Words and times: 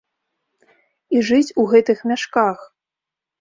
І 1.17 1.21
жыць 1.27 1.55
у 1.65 1.67
гэтых 1.75 2.03
мяшках! 2.13 2.65